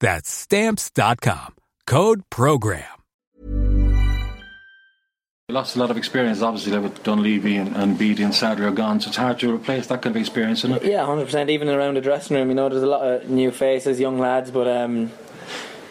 [0.00, 1.54] That's stamps.com.
[1.86, 2.84] Code program.
[5.48, 8.60] You lost a lot of experience, obviously, like with Dunleavy and, and Beatty and Sadri
[8.60, 10.84] are gone, so it's hard to replace that kind of experience, isn't it?
[10.86, 11.50] Yeah, hundred percent.
[11.50, 14.50] Even around the dressing room, you know, there's a lot of new faces, young lads,
[14.50, 15.12] but um,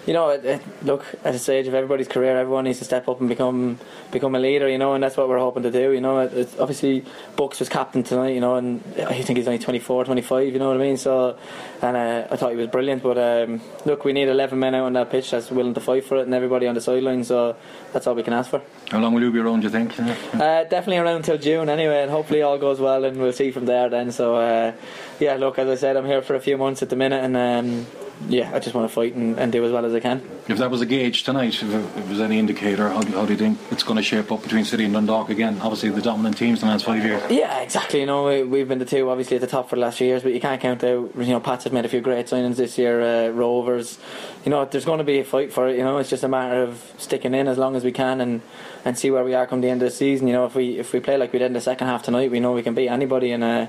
[0.06, 3.08] you know, it, it, look at the stage of everybody's career, everyone needs to step
[3.08, 3.80] up and become
[4.12, 5.92] become a leader, you know, and that's what we're hoping to do.
[5.92, 7.06] You know, it, it's obviously
[7.38, 10.68] Bucks was captain tonight, you know, and I think he's only 24, 25, You know
[10.68, 10.98] what I mean?
[10.98, 11.38] So,
[11.81, 13.02] and uh, I thought he was brilliant.
[13.02, 16.04] But um, look, we need 11 men out on that pitch that's willing to fight
[16.04, 17.24] for it, and everybody on the sideline.
[17.24, 17.56] So
[17.94, 18.62] that's all we can ask for.
[18.92, 19.62] How long will you be around?
[19.62, 19.98] Do you think?
[20.00, 23.66] Uh, definitely around until June, anyway, and hopefully all goes well, and we'll see from
[23.66, 24.12] there then.
[24.12, 24.74] So, uh,
[25.20, 27.38] yeah, look, as I said, I'm here for a few months at the minute, and.
[27.38, 30.22] Um, yeah, I just want to fight and, and, do as well as I can.
[30.47, 31.63] If that was a gauge tonight, if
[31.97, 34.66] it was any indicator, how, how, do you think it's going to shape up between
[34.66, 35.59] City and Dundalk again?
[35.62, 37.22] Obviously, the dominant teams in the last five years.
[37.29, 38.00] Yeah, exactly.
[38.00, 40.07] You know, we, have been the two obviously at the top for the last few
[40.07, 41.12] years, but you can't count out.
[41.16, 43.02] You know, Pats have made a few great signings this year.
[43.02, 44.00] Uh, Rovers,
[44.46, 45.78] you know, there's going to be a fight for it.
[45.78, 48.41] You know, it's just a matter of sticking in as long as we can and
[48.85, 50.28] and see where we are come the end of the season.
[50.28, 52.31] You know, if we if we play like we did in the second half tonight,
[52.31, 53.68] we know we can beat anybody, and uh,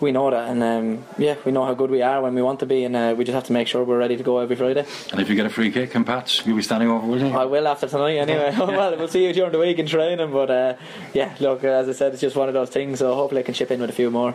[0.00, 0.50] we know that.
[0.50, 2.96] And um, yeah, we know how good we are when we want to be, and
[2.96, 4.84] uh, we just have to make sure we're ready to go every Friday.
[5.12, 7.28] And if you get a free kick and Pats, you'll be standing over, will you?
[7.28, 8.54] I will after tonight anyway.
[8.58, 10.74] well, we'll see you during the week in training, but uh,
[11.14, 12.98] yeah, look, as I said, it's just one of those things.
[12.98, 14.34] So hopefully, I can chip in with a few more.